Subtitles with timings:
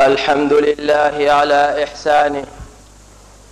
[0.00, 2.44] الحمد لله على إحسانه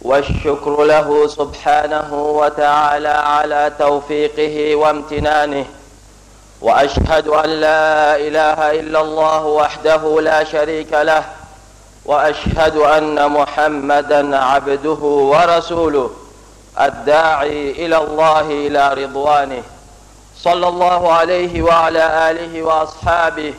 [0.03, 5.65] والشكر له سبحانه وتعالى على توفيقه وامتنانه
[6.61, 11.25] وأشهد أن لا إله إلا الله وحده لا شريك له
[12.05, 16.11] وأشهد أن محمدا عبده ورسوله
[16.81, 19.63] الداعي إلى الله إلى رضوانه
[20.39, 23.55] صلى الله عليه وعلى آله وأصحابه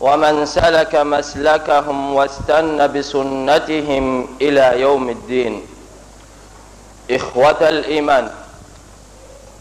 [0.00, 5.66] ومن سلك مسلكهم واستنى بسنتهم إلى يوم الدين.
[7.10, 8.30] إخوة الإيمان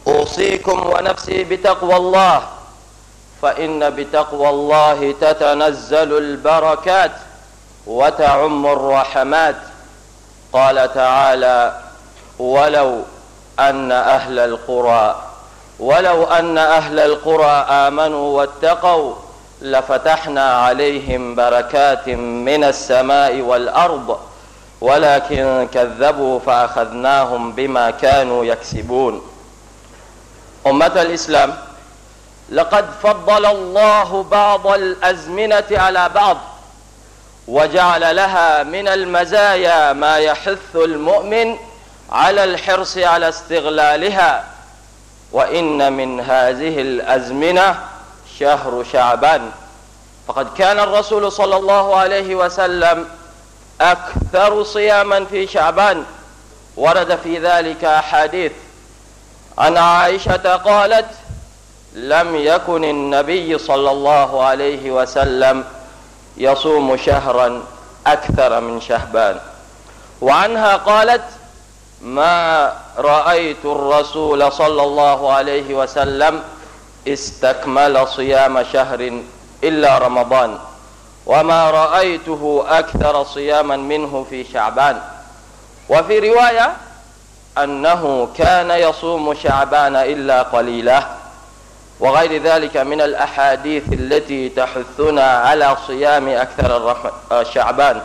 [0.08, 2.42] أوصيكم ونفسي بتقوى الله
[3.42, 7.12] فإن بتقوى الله تتنزل البركات
[7.88, 9.56] وتعم الرحمات.
[10.54, 11.80] قال تعالى
[12.40, 13.02] ولو
[13.60, 15.22] أن أهل القرى
[15.80, 19.16] ولو أن أهل القرى آمنوا واتقوا
[19.62, 22.08] لفتحنا عليهم بركات
[22.48, 24.20] من السماء والأرض
[24.82, 29.22] ولكن كذبوا فأخذناهم بما كانوا يكسبون.
[30.68, 31.54] أمة الإسلام
[32.50, 36.38] لقد فضل الله بعض الأزمنة على بعض
[37.48, 41.58] وجعل لها من المزايا ما يحث المؤمن
[42.12, 44.44] على الحرص على استغلالها
[45.32, 47.76] وإن من هذه الأزمنة
[48.40, 49.52] شهر شعبان.
[50.28, 53.06] فقد كان الرسول صلى الله عليه وسلم
[53.82, 56.04] أكثر صياما في شعبان.
[56.78, 58.52] ورد في ذلك أحاديث.
[59.58, 61.10] عن عائشة قالت
[61.94, 65.64] لم يكن النبي صلى الله عليه وسلم
[66.38, 67.64] يصوم شهرا
[68.08, 69.40] أكثر من شهبان.
[70.22, 71.24] وعنها قالت
[72.02, 76.44] ما رأيت الرسول صلى الله عليه وسلم
[77.14, 79.22] استكمل صيام شهر
[79.64, 80.58] إلا رمضان
[81.26, 85.02] وما رأيته أكثر صياما منه في شعبان.
[85.90, 86.74] وفي رواية
[87.58, 91.08] أنه كان يصوم شعبان إلا قليلا
[92.00, 96.98] وغير ذلك من الأحاديث التي تحثنا على صيام أكثر
[97.54, 98.02] شعبان.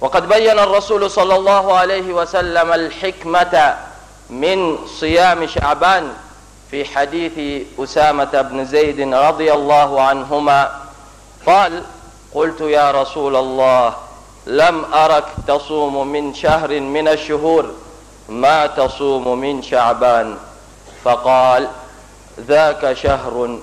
[0.00, 3.76] وقد بين الرسول صلى الله عليه وسلم الحكمة
[4.30, 6.12] من صيام شعبان
[6.70, 10.70] في حديث أسامة بن زيد رضي الله عنهما
[11.46, 11.82] قال
[12.34, 13.94] قلت يا رسول الله
[14.46, 17.70] لم أرك تصوم من شهر من الشهور
[18.28, 20.36] ما تصوم من شعبان.
[21.04, 21.68] فقال
[22.40, 23.58] ذاك شهر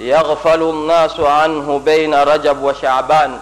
[0.00, 3.38] يغفل الناس عنه بين رجب وشعبان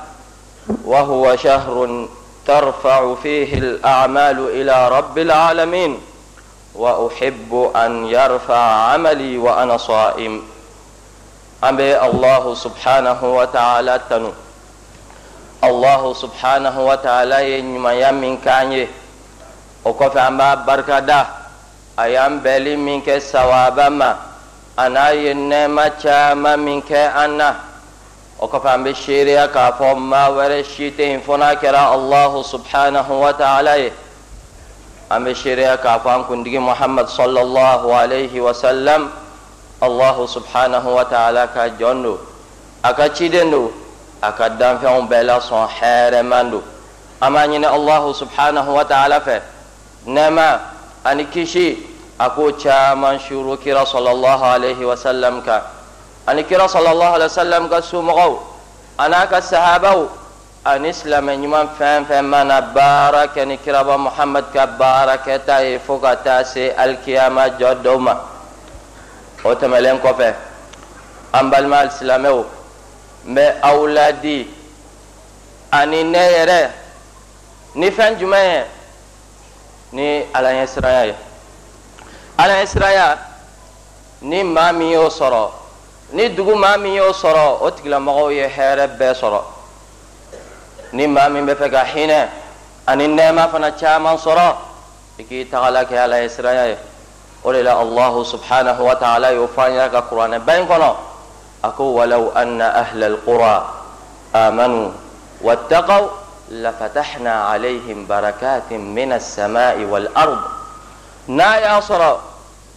[0.85, 2.07] وهو شهر
[2.47, 6.01] ترفع فيه الأعمال إلى رب العالمين.
[6.75, 8.63] وأحب أن يرفع
[8.93, 10.43] عملي وأنا صائم.
[11.65, 14.33] أبي الله سبحانه وتعالى تنو.
[15.65, 18.89] الله سبحانه وتعالى ينما يمين كانيه
[19.85, 21.27] وكفي أما بركة
[22.01, 24.17] أيام بلي منك سوابا
[24.79, 27.57] أنا ينما شاما منك أنا.
[28.41, 33.93] وكفى عن بالشيريا كافهم ما ورشيتهم فناكرا الله سبحانه وتعالى.
[35.13, 36.01] An bɛ seereya k'a
[36.59, 39.11] muhammad sallallahu alaihi wasallam
[39.83, 42.19] allahu subhanahu wa ta'ala ka jɔn do
[42.83, 43.69] a ka ciden do
[44.23, 45.69] a ka danfɛnw bɛɛ la sɔn
[47.21, 49.43] allahu subhanahu wa ta'ala fɛ
[50.07, 50.61] nɛɛma
[51.05, 51.77] ani kisi
[52.19, 55.61] a k'o caman suru kira sallallahu alaihi wasallam kan
[56.27, 58.39] ani kira sallallahu alaihi wasallam ka somɔgɔw
[58.99, 60.09] an'a ka sahabaw
[60.65, 65.79] ani silamɛ ɲuman fɛn fɛn mana baara kɛ ni kiraba muhamad ka baara kɛta ye
[65.79, 68.15] fo ka taa se alikiyama jɔ dɔw ma
[69.45, 70.35] o tɛmɛlen kɔfɛ
[71.35, 72.45] an balima alisilamɛw
[73.27, 74.47] n bɛ aw ladi
[75.73, 76.71] ani ne yɛrɛ
[77.75, 78.65] ni fɛn jumɛn ye
[79.93, 81.15] ni alaɲɛsiranya ye
[82.39, 83.19] alaɲɛsiranya
[84.23, 85.51] ni maa min y'o sɔrɔ
[86.13, 89.43] ni dugu maa min y'o sɔrɔ o tigilamɔgɔw ye hɛrɛ bɛɛ sɔrɔ
[90.93, 92.29] ni maa min bɛ fɛ ka hinɛ
[92.87, 94.57] ani nɛɛma fana caman sɔrɔ
[95.19, 96.77] i k'i tagala kɛ ala ye siranya ye
[97.45, 100.67] o de la allahu subhanahu wa ta'ala y'o fɔ an ɲɛna ka kuranɛ ba in
[100.67, 100.97] kɔnɔ
[101.65, 103.65] a ko walaw anna ahla alqura
[104.35, 104.93] amanu
[105.43, 106.11] wattaqaw
[106.51, 110.39] lafatahna alayhim barakatin min as-sama'i wal ard
[111.29, 112.19] n'a y'a sɔrɔ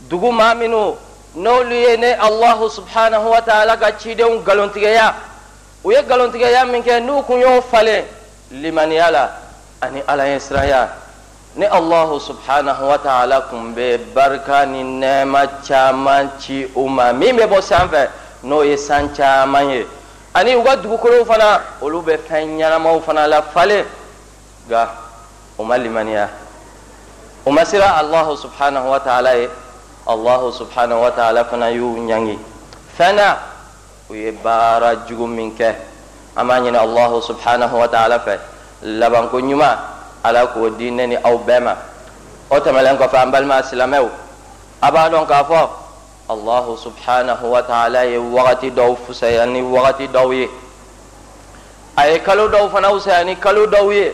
[0.10, 0.96] dugu maa minnu
[1.36, 5.14] n'olu ye ne allahu subhanahu wa ta'ala ka cidenw galontigɛya
[5.86, 8.04] u ye nkalontigɛya min kɛ n'u kun y'o falen
[8.52, 9.30] limaniya la
[9.82, 10.90] ani ala ye siranya
[11.56, 17.38] ni allahu subhanahu wa ta'ala kun bɛ barika ni nɛɛma caman ci u ma min
[17.38, 18.10] bɛ bɔ sanfɛ
[18.44, 19.86] n'o ye san caman ye
[20.34, 23.86] ani u ka dugukolow fana olu bɛ fɛn ɲɛnamaw fana la falen
[24.68, 24.90] nka
[25.60, 26.30] u ma limaniya
[27.46, 29.48] u ma sira allahu subhanahu wa ta'ala ye
[30.08, 32.40] allahu subhanahu wa ta'ala fana y'u ɲangi
[32.98, 33.38] fɛn na
[34.10, 35.76] u ye baara jugu min kɛ
[36.36, 38.38] an b'a ɲini allahu subhanahu wa ta'ala fɛ
[38.84, 39.78] labanko ɲuman
[40.24, 41.76] ala k'o di ne ni aw bɛɛ ma
[42.50, 44.10] o tɛmɛlen kɔfɛ an balima silamɛw
[44.82, 45.70] a b'a dɔn k'a fɔ
[46.30, 50.50] allahu subhanahu wa ta'ala ye wagati dɔw fusaya ni wagati dɔw ye
[51.98, 54.14] a ye kalo dɔw fana fusaya ni kalo dɔw ye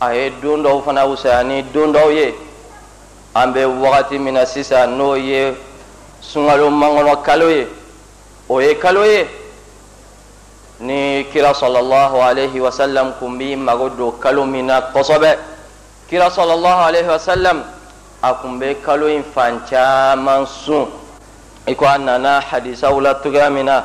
[0.00, 2.34] a ye don dɔw fana fusaya ni don dɔw ye
[3.34, 5.54] an bɛ wagati min na sisan n'o ye
[6.20, 7.66] sunkalo mankɔnɔ kalo ye
[8.48, 9.26] o ye kalo ye
[10.80, 15.38] ni kira sallallahu alaihi wasallam kun bi mago don kalo min na kosɛbɛ
[16.10, 17.62] kira sallallahu alaihi wasallam
[18.22, 20.90] a kun bɛ kalo in fan caman sun
[21.66, 23.84] i ko a nana hadisaw la cogoya min na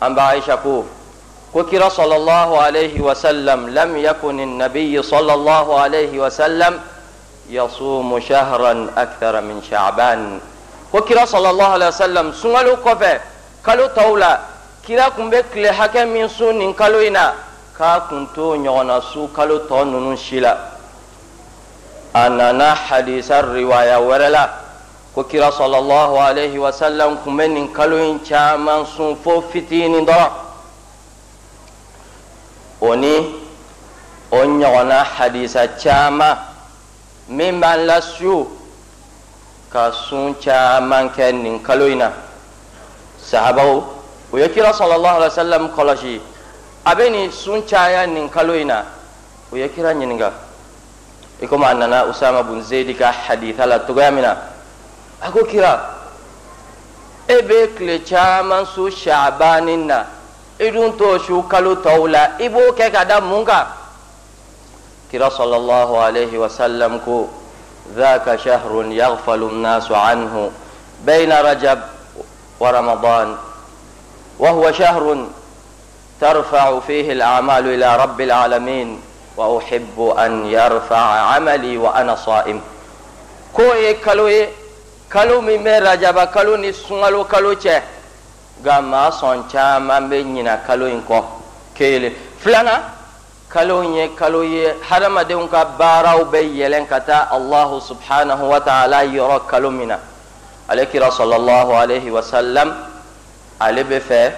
[0.00, 0.84] an bɛ aisha ko
[1.52, 6.78] ko kira sallallahu alaihi wasallam lam yakun nabiy sallallahu alaihi wasallam
[7.50, 10.38] yasumu shahran akthara min sha'ban
[10.92, 13.31] ko kira sallallahu alaihi wasallam sunkalo kɔfɛ
[13.62, 14.40] kalo tɔw la
[14.84, 17.34] kira kun bɛ tile hakɛ min sun nin kalo in na
[17.76, 20.56] k'a kun t'o ɲɔgɔnna su kalo tɔ ninnu si la
[22.14, 24.50] a nana hadisa riwaya wɛrɛ la
[25.14, 30.30] ko kira sallallahu alaihi wasallam kun bɛ nin kalo in caman sun fo fitinin dɔrɔn
[32.80, 33.34] o ni
[34.32, 36.36] o ɲɔgɔnna hadisa caman
[37.28, 38.44] min b'an lasiw
[39.70, 42.10] ka sun caman kɛ nin kalo in na
[43.24, 43.82] sahabaw
[44.32, 46.20] o ye kira sallallahu alaihi wasallam kɔlɔsi
[46.84, 48.84] a bɛ nin sun caya nin kalo in na
[49.52, 50.30] o ye kira ɲininka
[51.40, 54.36] i komi a nana usama bun zeyidi ka haditha la cogoya min na
[55.20, 55.80] a ko kira
[57.28, 60.04] e bɛ tile caman su shabanin na
[60.58, 63.66] i dun t'o su kalo tɔw la i b'o kɛ ka da mun kan
[65.10, 67.28] kira sallallahu alaihi wasallam ko
[67.96, 70.50] ذاك شهر يغفل الناس عنه
[71.06, 71.78] بين رجب
[72.62, 73.36] ورمضان
[74.38, 75.26] وهو شهر
[76.20, 78.88] ترفع فيه الأعمال إلى رب العالمين
[79.36, 82.60] وأحب أن يرفع عملي وأنا صائم.
[83.56, 84.48] كوي كلوي
[85.12, 87.82] كلو مي رجب كلو نسنغلو كلو چه.
[88.66, 91.20] غما صن چاما بينينا كلو إنكو
[91.74, 92.12] كيلي.
[92.44, 92.76] فلانا
[93.54, 98.60] كلو ني كلو يه حرم دون ka baaraw bɛ yɛlɛn ka taa allahu subhanahu wa
[100.68, 102.74] ale kira sallallahu alaihi wasallam
[103.60, 104.32] ale bɛ fɛ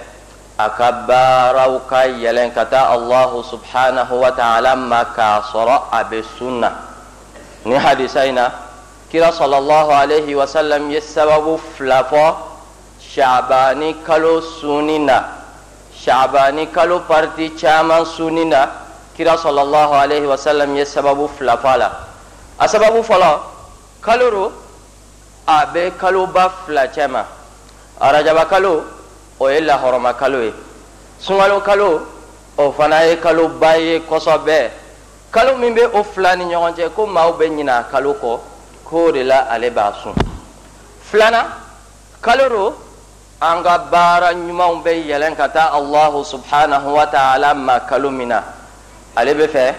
[0.59, 6.05] a ka baaraw ka yɛlɛn ka taa allahu subhanahu wa ta'ala ma k'a sɔrɔ a
[6.05, 6.71] bɛ sunna
[7.65, 8.50] ni hadisa in na
[9.11, 12.35] kira sallallahu alaihi wasallam ye sababu fila fɔ
[13.00, 15.25] shabani kalo sunni na
[15.97, 18.69] shabani kalo parti caman sunni na
[19.17, 21.91] kira sallallahu alaihi wasallam ye sababu fila fɔ a la
[22.59, 23.38] a sababu fɔlɔ
[24.03, 24.53] kalo ro
[25.46, 27.25] a bɛ kaloba fila cɛ ma
[29.41, 30.52] o ye lahɔrɔma kalo ye
[31.20, 32.00] sunkalo kalo
[32.56, 34.70] o fana ye kaloba ye kosɛbɛ
[35.31, 38.38] kalo min bɛ o fila ni ɲɔgɔn cɛ ko maaw bɛ ɲina kalo kɔ
[38.88, 40.14] k'o de la ale b'a sun
[41.11, 41.46] filanan
[42.23, 42.75] kalo ro
[43.41, 48.29] an ka baara ɲumanw bɛ yɛlɛn ka taa allahu subhanahu wa ta'ala ma kalo min
[48.29, 48.43] na
[49.17, 49.75] ale be fɛ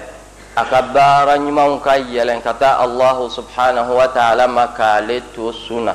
[0.56, 5.51] a ka baara ɲumanw ka yɛlɛn ka taa allahu subhanahu wa ta'ala ma k'ale to
[5.51, 5.94] sun na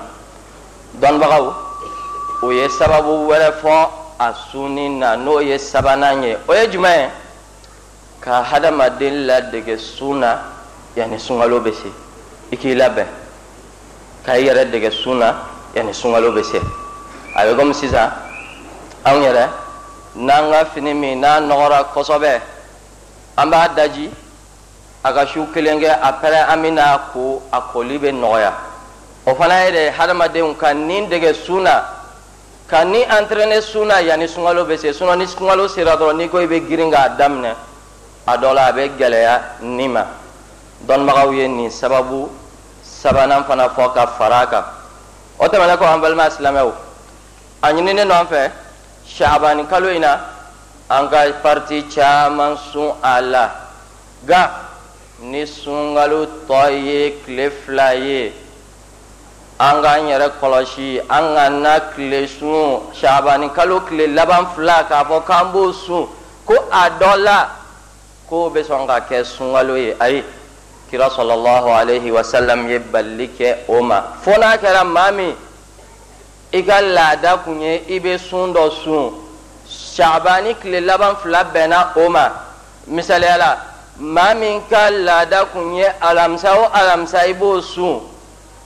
[1.01, 1.55] dɔnnibagaw
[2.43, 6.99] o ye sababu wɛrɛ fɔ a sunni na n'o ye sabanan ye o ye jumɛn
[7.01, 7.09] ye
[8.21, 10.39] ka hadamaden ladege sun na
[10.95, 11.89] yanni sunkalo bɛ se
[12.53, 13.07] i k'i labɛn
[14.27, 15.21] ka i yɛrɛ dege sun
[15.75, 16.59] yanni sunkalo bɛ se
[17.35, 18.11] a bɛ komi sisan
[19.07, 19.49] anw yɛrɛ
[20.17, 22.41] n'an ka fini min n'a nɔgɔra kosɛbɛ
[23.39, 24.11] an b'a daji
[25.03, 28.53] a ka su kelen kɛ après an bɛna ko a koli bɛ nɔgɔya.
[29.27, 31.85] O fana ye de hadamadenw ka nin dege sun na
[32.69, 34.93] ka ni entraîner sun na yanni sunkalo bɛ se.
[34.93, 37.55] Sinon ni sunkalo sera dɔrɔn n'i ko i bɛ girin k'a daminɛ
[38.27, 40.05] a dɔ la a bɛ gɛlɛya nin ma.
[40.87, 42.29] Dɔnnibagaw ye nin sababu
[42.83, 44.65] sabanan fana fɔ ka fara a kan.
[45.39, 46.73] O tɛmɛnen kɔ an balima silamɛw
[47.63, 48.51] a ɲininen don an fɛ
[49.07, 50.19] shabani kalo in na
[50.91, 53.51] an ka parti caman sun a la.
[54.27, 54.51] Nka
[55.23, 58.33] ni sunkalo tɔ ye tile fila ye
[59.59, 65.05] an k'an yɛrɛ kɔlɔsi an ka na tile sun shabani kalo tile laban fila k'a
[65.05, 66.09] fɔ k'an b'o sun
[66.47, 67.49] ko a dɔ la
[68.29, 70.25] k'o bɛ sɔn ka kɛ sunkalo ye ayi
[70.91, 75.35] kira sɔlɔlɔhu alayhi wa sallam ye balili kɛ o ma fo n'a kɛra maa min
[76.53, 79.13] i ka laada kun ye i bɛ sun dɔ sun
[79.69, 82.31] shabani tile laban fila bɛnna o ma
[82.89, 88.01] misaliya la maa min ka laada kun ye alamisa o alamisa i b'o sun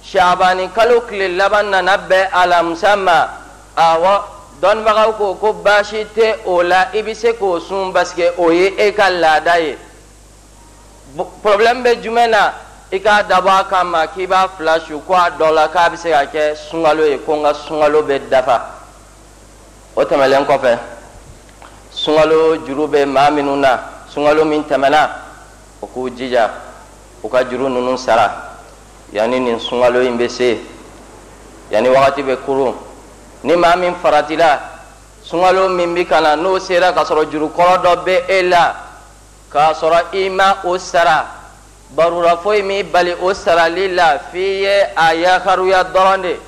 [0.05, 3.29] shabani kalo tile laban nana bɛn alamisa ma
[3.77, 4.23] awɔ
[4.61, 8.75] dɔnnibagaw ko ko baasi tɛ o la i bɛ se k'o sun paseke o ye
[8.79, 9.77] e ka laada ye
[11.43, 12.53] problème bɛ jumɛn na
[12.93, 15.97] i k'a dabɔ a kama k'i b'a fila su ko a dɔ la k'a bɛ
[15.97, 18.61] se ka kɛ sunkalo ye ko n ka sunkalo bɛ dafa.
[19.97, 20.79] O tɛmɛlen kɔfɛ
[21.91, 25.11] sunkalo juru bɛ maa minnu na sunkalo min tɛmɛna
[25.83, 26.51] o k'u jija
[27.23, 28.31] u ka juru ninnu sara.
[29.13, 30.59] Yanni nin sunkalo in bɛ se.
[31.71, 32.75] Yanni wagati bɛ kurun
[33.43, 34.61] ni maa min faratila
[35.23, 38.75] sunkalo min bɛ ka na n'o sera ka sɔrɔ juru kɔrɔ dɔ bɛ e la
[39.51, 41.27] k'a sɔrɔ i ma o sara.
[41.91, 46.39] Barura foyi m'i bali o sarali la f'i ye a yakaruya dɔrɔn de.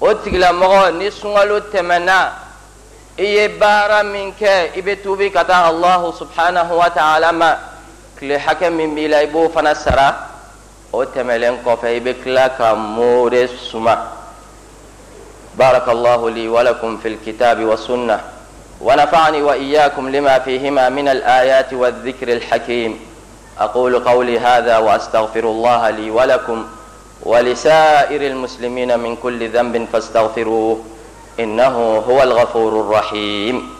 [0.00, 2.45] O tigilamɔgɔ ni sunkalo tɛmɛna
[3.18, 7.56] i ye baara min kɛ i bɛ tuubi ka taa alahu subhanahu wa ta'ala ma
[8.18, 10.28] tile hakɛ min b'i la i b'o fana sara
[10.92, 14.16] o tɛmɛlen kɔfɛ i bɛ tila ka moore suma
[15.56, 18.20] بارك الله لي ولكم في الكتاب والسنة.
[18.80, 23.00] ونفعني وإياكم لما فيهما من الآيات والذكر الحكيم.
[23.58, 26.66] أقول قولي هذا وأستغفر الله لي ولكم
[27.22, 30.84] ولسائر المسلمين من كل ذنب فاستغفروه.
[31.40, 33.76] إنه هو الغفور الرحيم.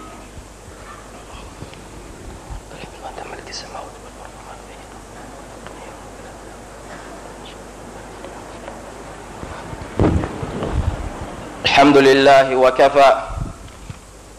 [11.65, 13.21] الحمد لله وكفى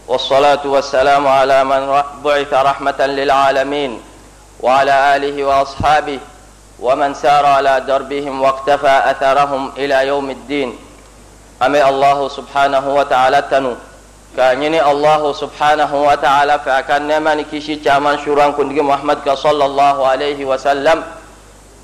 [0.08, 4.00] والصلاة والسلام على من بعث رحمة للعالمين
[4.60, 6.18] وعلى آله وأصحابه
[6.80, 10.87] ومن سار على دربهم واقتفى أثرهم إلى يوم الدين.
[11.62, 13.74] أمي الله سبحانه وتعالى تنو
[14.36, 20.98] كان الله سبحانه وتعالى فأكان نمان كيشي تامان شوران كندق محمد صلى الله عليه وسلم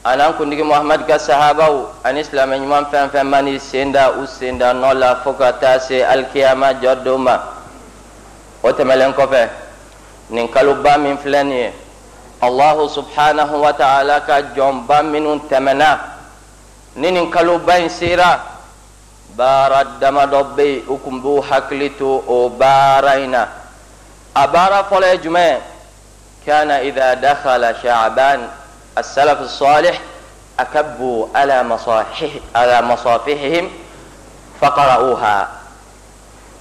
[0.05, 5.53] anan kundigi muhammad ka sahabaw ani silamɛ ɲuman fɛn fɛn mani u la fo ka
[5.57, 7.41] taa se alikiyama jɔ don ma
[8.63, 9.49] o tɛmɛlen kɔfɛ
[10.31, 11.73] nin kaloba min nin ye
[12.43, 15.99] allahu subhanahu wa ta'ala ka jɔnba minnu tɛmɛna
[16.97, 17.25] ni nin
[17.81, 18.54] in sera
[19.37, 23.49] baara damadɔ bɛ yen u kun b'u hakili to o baara in na
[24.35, 25.61] a baara fɔlɔ ye jumɛn
[26.47, 28.49] kana idha dakhala sha'ban
[28.99, 30.01] السلف الصالح
[30.61, 33.71] أكبوا على مصاحح على مصافحهم
[34.61, 35.49] فقرأوها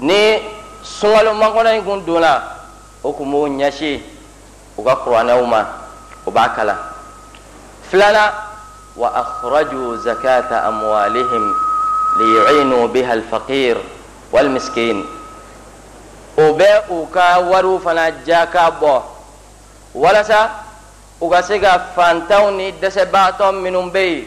[0.01, 0.41] ni
[0.83, 2.41] sunkalo mankɔnɔ in kun donna
[3.03, 4.01] o kun b'o ɲɛsi
[4.77, 5.61] u ka kuranɛw ma
[6.25, 6.77] u b'a kalan
[7.91, 8.33] filanan
[8.97, 11.53] wa akhraju zakata amwalihim
[12.17, 13.15] liyu'inu biha
[16.37, 19.01] o bɛ u ka wariw fana ja ka bɔ
[19.93, 20.49] walasa
[21.21, 24.25] u ka se ka fantanw ni dɛsɛbaatɔ minnu bɛ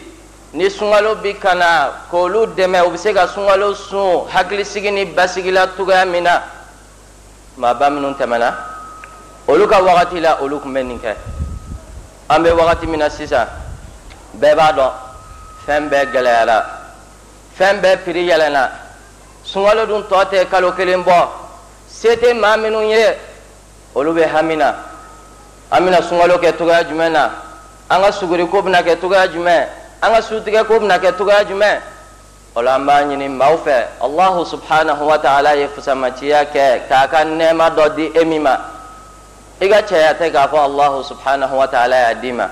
[0.52, 5.05] ni sunkalo bi ka na k'olu dɛmɛ u bɛ se ka sunkalo sun hakilisigi ni
[5.07, 5.66] basigi la
[6.07, 6.43] min na
[7.59, 8.55] maaba minnu tɛmɛna
[9.49, 11.14] olu ka wagati la olu tun bɛ nin kɛ
[12.31, 13.49] an bɛ wagati min na sisan
[14.38, 14.93] bɛɛ b'a dɔn
[15.66, 16.64] fɛn bɛɛ gɛlɛyara
[17.58, 18.70] fɛn bɛɛ piri yɛlɛnna
[19.44, 21.28] sunkalo dun tɔ tɛ kalo kelen bɔ
[21.88, 23.16] se tɛ maa minnu ye
[23.94, 24.75] olu bɛ hami na
[25.70, 27.30] an bɛna sunkalo kɛ cogoya jumɛn na
[27.90, 29.66] an ka suguri ko bɛna kɛ cogoya jumɛn
[30.02, 31.80] an ka sutigɛ ko bɛna kɛ cogoya jumɛn
[32.54, 37.08] o la an b'a ɲini maaw fɛ allahu subhanahu wa ta'ala ye fusamaciya kɛ k'a
[37.08, 38.56] ka nɛɛma dɔ di e min ma
[39.60, 42.48] i ka cɛya tɛ k'a fɔ allahu subhanahu wa ta'ala y'a d'i ma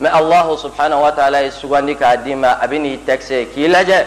[0.00, 4.04] mɛ allahu subhanahu wa ta'ala ye sugandi k'a d'i ma a bɛ n'i k'i lajɛ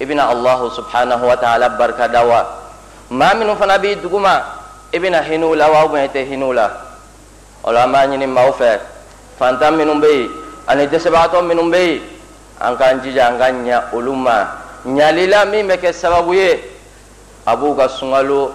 [0.00, 2.46] i bɛna allahu subhanahu wa ta'ala barikada wa
[3.10, 4.42] maa minnu fana b'i duguma
[4.92, 6.70] i bɛna hinɛ u la wa ubiyɛn i tɛ hinɛ u la
[7.64, 8.78] o la an b'a ɲini maaw fɛ
[9.38, 10.30] fantan minnu bɛ yen
[10.68, 12.00] ani dɛsɛbagatɔ minnu bɛ yen
[12.60, 14.12] an k'an jija an ka ɲa olu
[15.92, 16.60] sababu ye
[17.46, 18.52] a ka sunkalo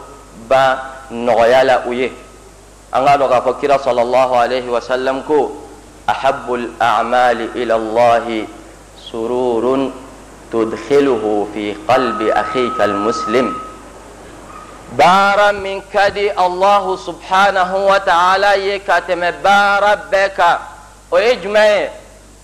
[0.48, 0.78] ban
[1.12, 2.12] nɔgɔya la u ye
[2.92, 3.78] k'a dɔn k'a fɔ kira
[5.28, 5.64] ko
[6.08, 8.44] ahabul a'mali ila allahi
[9.00, 9.92] sururun
[10.54, 13.56] تدخله في قلب أخيك المسلم.
[14.98, 20.40] بارا من كدي الله سبحانه وتعالى يكتم بارا بك
[21.12, 21.88] ويجمع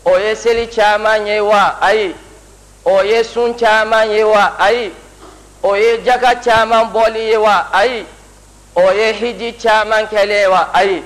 [0.05, 2.15] ويسلي شاما يوا أي
[2.85, 4.91] ويسون شاما يوا أي
[5.63, 8.05] ويجاكا شاما بولي يوا أي
[8.75, 11.03] ويهدي شاما كليوا أي.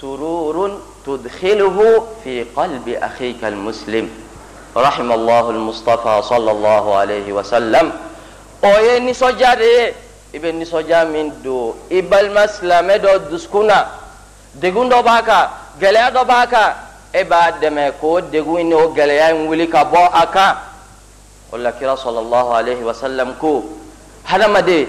[0.00, 4.21] سرور تدخله في قلب أخيك المسلم.
[4.74, 7.92] Rahim allahu almustafa sallallahu alayhi wa sallam
[8.62, 9.94] o ye nisɔndiya de ye
[10.32, 13.84] i bɛ nisɔndiya min don i balima silamɛ dɔ dusukun na
[14.56, 15.48] degun dɔ b'a kan
[15.78, 16.72] gɛlɛya dɔ b'a kan
[17.12, 20.56] e b'a dɛmɛ k'o degun in n'o gɛlɛya in wuli ka bɔ a kan
[21.52, 23.64] o la kira sɔlɔlɔhu alayhi wa sallam ko
[24.24, 24.88] hadamaden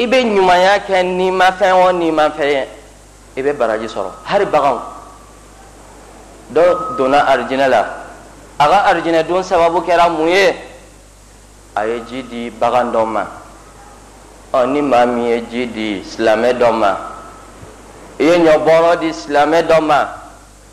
[0.00, 2.68] i bɛ ɲumanya kɛ n'i ma fɛn o n'i ma fɛn ye
[3.36, 4.80] i bɛ baraji sɔrɔ hali baganw
[6.52, 8.01] dɔ donna arijinɛ la
[8.62, 10.54] a ka arijinɛ don sababu kɛra mun ye
[11.74, 13.26] a ye ji di bagan dɔ ma
[14.52, 16.96] ɔ ni maa min ye ji di silamɛ dɔ ma
[18.20, 20.00] i ye ɲɔ bɔrɔ di silamɛ dɔ ma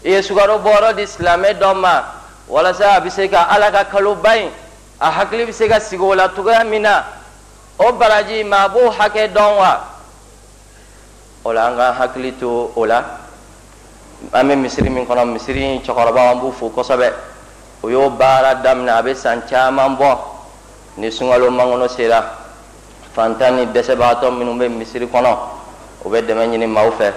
[0.06, 2.04] i ye sukaro bɔrɔ di silamɛ dɔ ma
[2.48, 4.52] walasa a bɛ se ka ala ka kaloba in
[5.02, 7.04] a hakili bɛ se ka sigi o la cogoya min na
[7.80, 9.80] o baraji maa b'o hakɛ dɔn wa
[11.44, 13.04] o la an ka hakili to o la
[14.34, 17.14] an bɛ misiri min kɔnɔ misiri cɛkɔrɔba an b'u fo kosɛbɛ
[17.82, 20.18] o y'o baara daminɛ a bɛ san caman bɔ
[20.98, 22.24] ni sunkalo mangolo sera
[23.16, 25.38] fantan ni dɛsɛbagatɔ minnu bɛ misiri kɔnɔ
[26.04, 27.14] o bɛ dɛmɛ ɲini maaw fɛ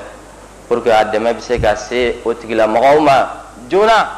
[0.69, 3.29] pour que a dɛmɛ bɛ se ka se o tigilamɔgɔw ma.
[3.69, 4.09] Joona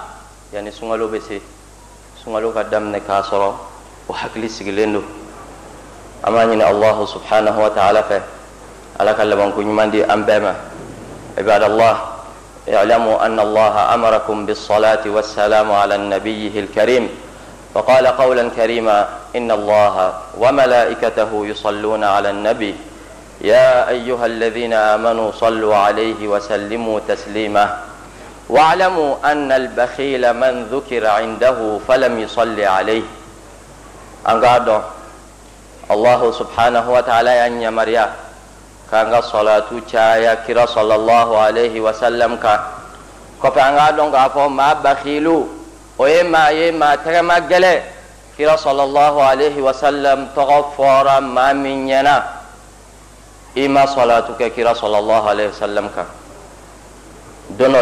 [0.52, 1.40] yanni sunkalo bɛ se
[2.22, 3.52] sunkalo ka daminɛ k'a sɔrɔ
[4.08, 5.04] o hakili sigilen don
[6.24, 8.20] an b'a ɲini alahu subhanahu wa ta'ala fɛ
[8.98, 10.52] ala ka labanko ɲuman di an bɛɛ ma
[11.38, 12.13] ibadallah.
[12.72, 17.08] اعلموا أن الله أمركم بالصلاة والسلام على نبيه الكريم.
[17.74, 22.74] فقال قولا كريما إن الله وملائكته يصلون على النبي.
[23.40, 27.78] يا أيها الذين آمنوا صلوا عليه وسلموا تسليما.
[28.48, 33.02] واعلموا أن البخيل من ذكر عنده فلم يصلي عليه.
[34.28, 34.80] أنقادوا
[35.90, 37.62] الله سبحانه وتعالى أن
[38.94, 39.64] يمريا كان صلاة
[40.26, 42.60] يا كرا صلى الله عليه وسلم كان
[43.42, 45.44] كفي أنقادوا ما بخيلوا
[45.98, 47.82] o ye maa ye maa tɛgɛma gɛlɛ
[48.36, 51.20] kira sallallahu alaihi wasallam tɔgɔ fɔra
[51.54, 52.22] min ɲɛna
[53.54, 56.06] i ma salatu kɛ kira sallallahu alaihi wasallam kan
[57.54, 57.74] don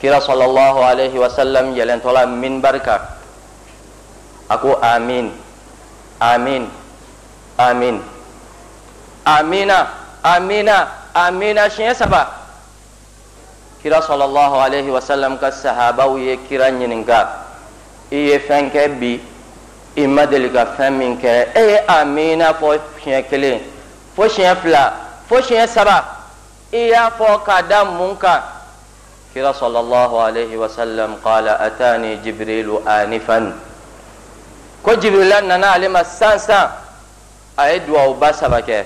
[0.00, 3.00] kira sallallahu alaihi wasallam yɛlɛntɔla minbari kan
[4.48, 5.32] a ko amin
[6.22, 6.70] amin
[7.58, 7.98] amin
[9.26, 12.32] amina amina amina siɲɛ saba
[13.82, 17.28] kira sallallahu alaihi wasallam ka sahabaw ye kira ɲininka
[18.10, 19.20] i ye fɛn kɛ bi
[19.96, 23.60] i ma deli ka fɛn min kɛ e ye amina fɔ siɲɛ kelen
[24.16, 24.92] fo siɲɛ fila
[25.28, 26.04] fo siɲɛ saba
[26.72, 28.42] i y'a fɔ k'a da mun kan
[29.32, 33.52] kira sallallahu alaihi wasallam qala atani jibrilu anifan.
[34.82, 36.70] Ko jibrila nana ale ma sansan
[37.56, 38.84] a ye duwawuba saba kɛ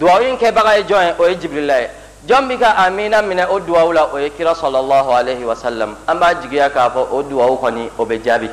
[0.00, 1.88] دعوة إن كبغي جون أو جبريل الله
[2.28, 7.56] جون بك آمين من أدعوا ولا أذكر صلى الله عليه وسلم أما جيا كافو أدعوا
[7.62, 8.50] خني أبجابي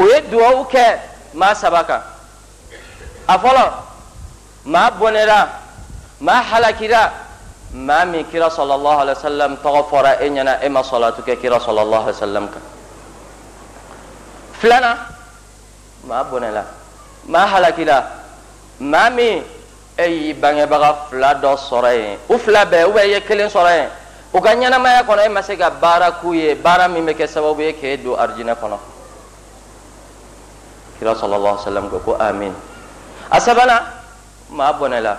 [0.00, 0.76] أي دعوة ك
[1.34, 2.02] ما سبقا
[3.28, 3.70] أفلا
[4.66, 5.48] ما بنرا
[6.20, 7.12] ما حلكرا
[7.74, 12.16] ما من كرا صلى الله عليه وسلم تغفر إننا إما صلاتك كرا صلى الله عليه
[12.16, 12.54] وسلم ك
[14.62, 14.98] فلانا
[16.08, 16.64] ما بنلا
[17.26, 18.19] ما حلكرا
[18.80, 19.42] maa min
[19.96, 23.48] e y'i bangebaga fila dɔ sɔrɔ yen u fila bɛɛ u bɛ i ye kelen
[23.48, 23.88] sɔrɔ yen
[24.32, 27.26] u ka ɲɛnamaya kɔnɔ e ma se ka baara k'u ye baara min bɛ kɛ
[27.26, 28.78] sababu ye k'e don arijinɛ kɔnɔ
[30.98, 32.54] kira sɔlɔlɔhu salam ko ko amin
[33.30, 33.82] a sabanan
[34.50, 35.16] maa bɔnɛla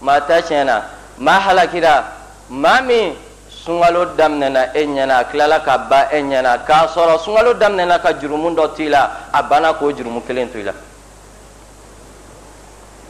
[0.00, 0.82] maa ta tiɲɛna
[1.18, 2.04] maa halakira
[2.50, 3.14] maa min
[3.48, 8.12] sunkalo daminɛna e ɲɛna a tilala ka ban e ɲɛna k'a sɔrɔ sunkalo daminɛna ka
[8.14, 10.72] jurumu dɔ to i la a banna k'o jurumu kelen to i la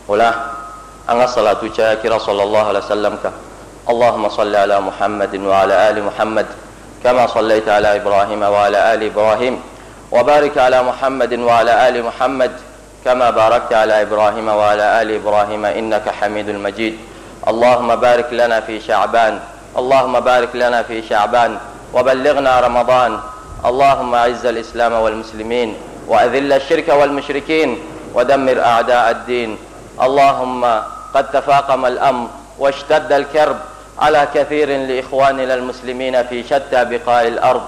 [0.09, 0.31] o la
[1.09, 3.19] أنا صلاة شاكرة صلى الله عليه وسلم
[3.89, 6.47] اللهم صل على محمد وعلى آل محمد
[7.05, 9.61] كما صليت على إبراهيم وعلى آل إبراهيم
[10.13, 12.53] وبارك على محمد وعلى آل محمد
[13.05, 16.99] كما باركت على إبراهيم وعلى آل إبراهيم إنك حميد مجيد
[17.49, 19.39] اللهم بارك لنا في شعبان
[19.77, 21.59] اللهم بارك لنا في شعبان
[21.95, 23.21] وبلغنا رمضان
[23.65, 25.77] اللهم أعز الإسلام والمسلمين
[26.09, 27.79] وأذل الشرك والمشركين
[28.15, 29.59] ودمر أعداء الدين
[30.03, 30.83] اللهم
[31.15, 32.29] قد تفاقم الأمر
[32.59, 33.57] واشتد الكرب
[33.99, 37.63] على كثير لإخواننا المسلمين في شتى بقاع الأرض.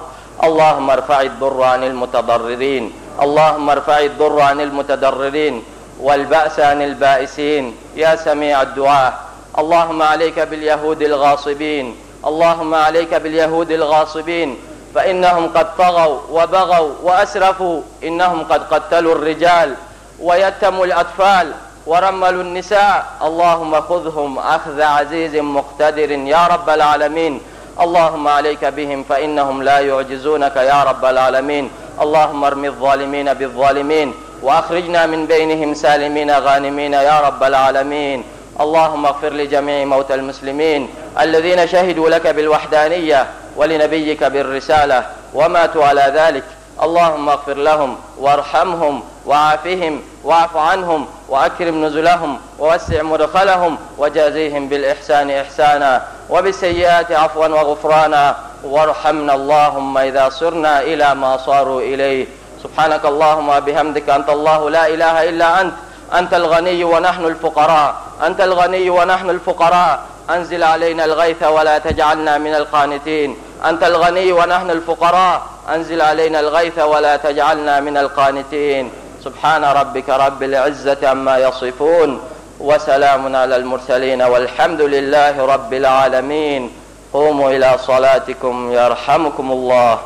[0.45, 2.93] اللهم ارفع الضر عن المتضررين.
[3.23, 5.63] اللهم ارفع الضر عن المتضررين
[6.01, 7.77] والبأس عن البائسين.
[7.97, 9.15] يا سميع الدعاء.
[9.59, 11.97] اللهم عليك باليهود الغاصبين.
[12.27, 14.59] اللهم عليك باليهود الغاصبين.
[14.95, 17.83] فإنهم قد طغوا وبغوا وأسرفوا.
[18.05, 19.75] إنهم قد قتلوا الرجال
[20.21, 21.53] ويتموا الأطفال
[21.87, 23.07] ورملوا النساء.
[23.23, 27.41] اللهم خذهم أخذ عزيز مقتدر يا رب العالمين.
[27.81, 31.71] اللهم عليك بهم فإنهم لا يعجزونك يا رب العالمين.
[32.01, 38.25] اللهم ارم الظالمين بالظالمين وأخرجنا من بينهم سالمين غانمين يا رب العالمين.
[38.61, 40.89] اللهم اغفر لجميع موتى المسلمين
[41.21, 46.45] الذين شهدوا لك بالوحدانية ولنبيك بالرسالة وماتوا على ذلك.
[46.83, 57.13] اللهم اغفر لهم وارحمهم وعافهم واعف عنهم وأكرم نزلهم ووسع مدخلهم وجازيهم بالإحسان إحسانا وبالسيئات
[57.13, 58.37] عفوا وغفرانا.
[58.65, 62.27] وارحمنا اللهم إذا صرنا إلى ما صاروا إليه.
[62.63, 65.73] سبحانك اللهم وبحمدك أنت الله لا إله إلا أنت.
[66.15, 67.95] أنت الغني ونحن الفقراء.
[68.27, 70.01] أنت الغني ونحن الفقراء.
[70.31, 73.37] أنزل علينا الغيث ولا تجعلنا من القانتين.
[73.65, 75.43] أنت الغني ونحن الفقراء.
[75.75, 78.91] أنزل علينا الغيث ولا تجعلنا من القانتين.
[79.27, 82.21] سبحان ربك رب العزة عما يصفون
[82.61, 86.71] وسلام على المرسلين والحمد لله رب العالمين.
[87.13, 89.99] قوموا إلى صلاتكم يرحمكم الله.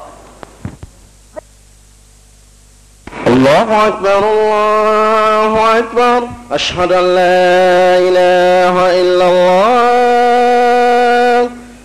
[3.27, 6.29] الله أكبر الله أكبر.
[6.53, 10.71] أشهد أن لا إله إلا الله.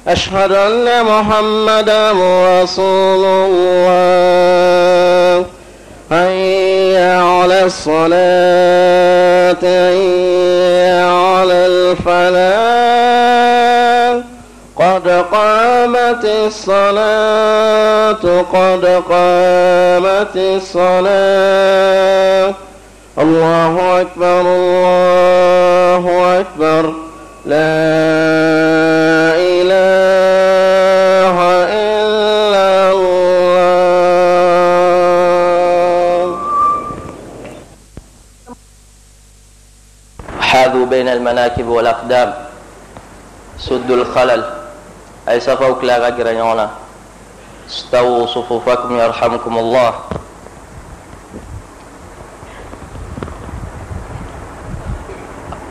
[0.07, 2.11] أشهد أن محمدا
[2.61, 4.75] رسول الله.
[7.65, 9.63] الصلاة
[11.11, 12.95] على الفلاح.
[14.75, 18.23] قد قامت الصلاة
[18.53, 21.75] قد قامت الصلاة.
[23.19, 26.93] الله أكبر الله أكبر.
[27.45, 29.35] لا
[40.75, 42.33] حاذوا بين المناكب والأقدام.
[43.59, 44.43] سدوا الخلل.
[45.29, 46.69] أي صفوك لا غجر يونا.
[47.69, 49.93] استووا صفوفكم يرحمكم الله.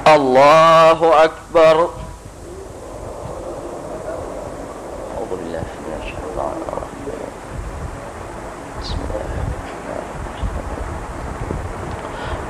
[0.08, 1.76] الله أكبر
[5.16, 7.20] أعوذ بالله من الشيطان الرجيم
[8.82, 10.54] بسم الله الرحمن الرحيم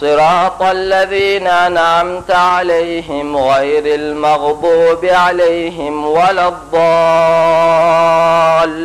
[0.00, 6.48] صراط الذين أنعمت عليهم غير المغضوب عليهم ولا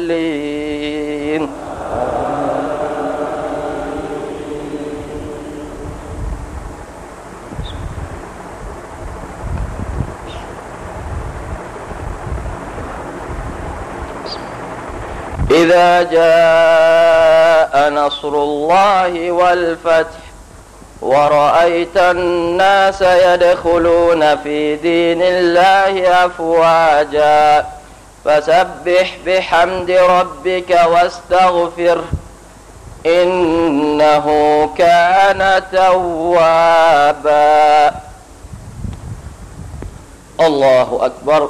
[0.04, 0.30] الضالين.
[15.52, 20.19] إذا جاء نصر الله والفتح
[21.10, 27.66] ورأيت الناس يدخلون في دين الله أفواجا.
[28.26, 32.04] فسبح بحمد ربك واستغفره
[33.06, 34.26] إنه
[34.78, 37.30] كان توابا.
[40.40, 41.50] الله أكبر.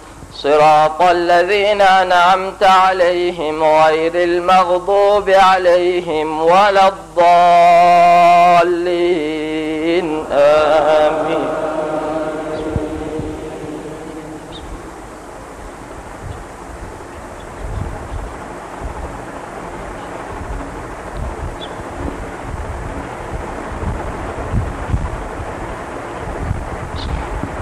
[0.33, 8.65] صراط الذين أنعمت عليهم غير المغضوب عليهم ولا الضالين.
[10.31, 11.47] آمين.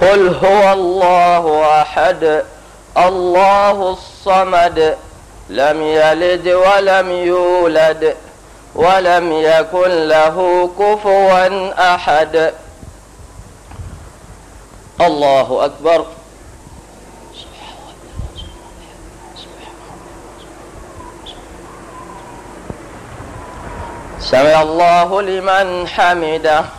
[0.02, 2.44] قل هو الله أحد.
[2.98, 4.98] الله الصمد
[5.50, 8.16] لم يلد ولم يولد
[8.76, 12.54] ولم يكن له كفوا أحد.
[15.02, 16.06] الله أكبر.
[24.20, 26.79] سمع الله لمن حمده.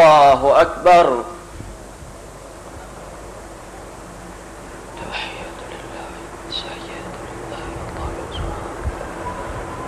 [0.00, 1.24] الله أكبر.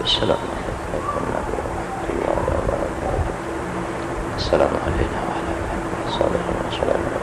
[0.04, 0.36] السلام
[4.36, 5.52] السلام علينا وعلى
[6.08, 7.21] الصالحين والسلام اللهم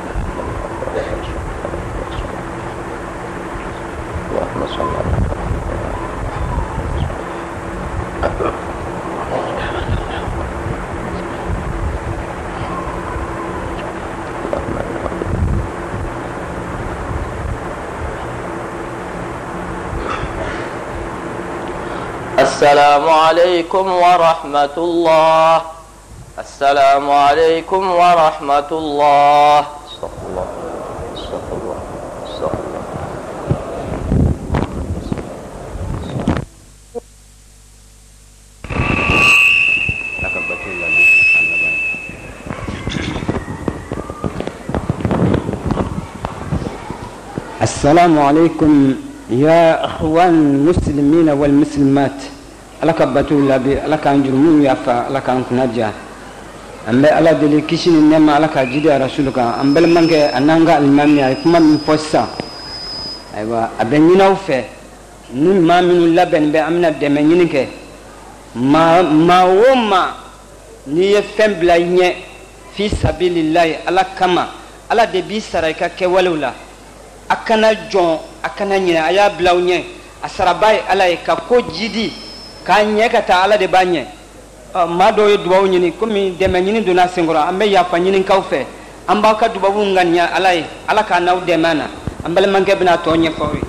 [22.60, 25.62] السلام عليكم ورحمة الله.
[26.40, 29.60] السلام عليكم ورحمة الله.
[29.88, 30.48] استغفر الله
[31.16, 31.80] استغفر الله
[32.28, 32.84] استغفر الله
[47.62, 48.72] السلام عليكم
[49.30, 52.20] يا أخوان المسلمين والمسلمات.
[52.84, 55.90] لك بتولا بي لك أنجرمون يا فا لك أنك نجا
[56.90, 61.60] أم على دليل كيشين نما لك جدي رسولك أم بل منك أنانغا الإمام يا كما
[61.60, 62.24] من فوسا
[63.38, 64.60] أيوة أبنينا وفي
[65.42, 67.56] نون ما من لبن بأمنا دمنينك
[68.74, 70.04] ما ما وما
[70.96, 71.76] ني فم بلا
[72.76, 74.46] في سبيل الله على كما
[74.92, 76.52] على دبي سرايكا كولولا
[77.30, 79.84] a kana jɔn a kana ɲinɛ a y'a bila aw ɲɛ
[80.24, 82.12] a saraba ye ala ye ka ko jidi.
[82.66, 84.06] K'a ɲɛ ka taa ala de b'a ɲɛ
[84.88, 88.66] maa dɔw ye dubabu ɲini komi dɛmɛ ɲini donna senkɔrɔ an bɛ yafa ɲinikaw fɛ.
[89.10, 91.86] An b'aw ka dubabu ŋaniya ala ye ala k'a n'aw dɛmɛ na.
[92.24, 93.62] An balimakɛ bɛna tɔ ɲɛfɔ ye.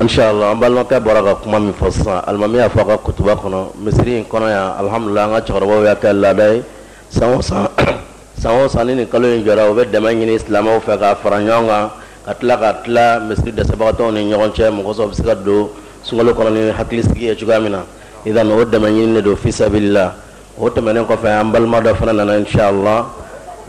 [0.00, 2.22] Inshallah an balimakɛ bɔra ka kuma min fɔ sisan.
[2.26, 3.76] Alimami y'a fɔ a ka kutuba kɔnɔ.
[3.78, 6.64] Misiri in kɔnɔ yan alhamdulilah an ka cɛkɔrɔbaw y'a kɛ laada ye.
[7.08, 7.68] San o san
[8.36, 11.14] san o san ni nin kalo in jɔra u bɛ dɛmɛ ɲini silamɛw fɛ k'a
[11.14, 11.90] fara ɲɔgɔn kan
[12.24, 14.70] ka tila ka tila misiri dɛsɛbagatɔw ni ɲɔgɔn cɛ.
[14.74, 15.70] Mɔgɔ sɔrɔ se ka don
[16.02, 17.82] sunkalo kɔnɔ ni hakilisigi ye cogoya min na
[18.24, 20.14] idan o dɛmɛ ɲini de don fisabilila
[20.58, 23.04] o tɛmɛnen kɔfɛ an balima dɔ fana nana inshallah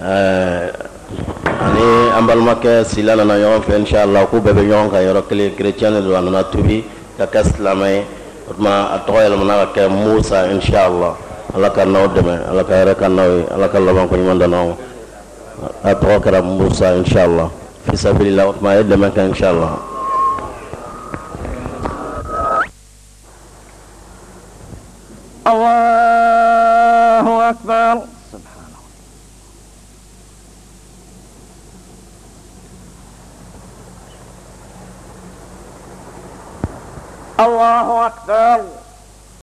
[0.02, 0.72] ɛɛ
[1.62, 5.52] ani an balimakɛ sila nana ɲɔgɔn fɛ inshallah k'u bɛɛ bɛ ɲɔgɔn kan yɔrɔ kelen
[5.56, 6.84] kerecɛn de don a nana tubi
[7.18, 8.04] ka kɛ silamɛ ye
[8.50, 11.16] o tuma a tɔgɔ yɛlɛmana ka kɛ musa inshallah
[11.54, 14.40] ala ka n'aw dɛmɛ ala ka hɛrɛ ka n'aw ye ala ka laban ko ɲuman
[14.40, 14.76] dan n'aw
[15.84, 17.50] a tɔgɔ kɛra musa inshallah
[17.84, 19.91] fi sabilillah o tuma a ye dɛmɛ kɛ inshallah
[25.52, 28.02] الله أكبر.
[37.40, 38.81] الله أكبر.